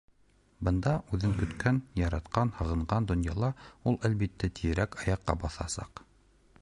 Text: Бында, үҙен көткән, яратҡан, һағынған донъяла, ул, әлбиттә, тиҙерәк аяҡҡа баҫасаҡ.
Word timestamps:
Бында, 0.67 0.93
үҙен 1.17 1.35
көткән, 1.41 1.81
яратҡан, 2.01 2.53
һағынған 2.61 3.09
донъяла, 3.11 3.51
ул, 3.91 3.99
әлбиттә, 4.11 4.51
тиҙерәк 4.61 4.99
аяҡҡа 5.05 5.41
баҫасаҡ. 5.45 6.05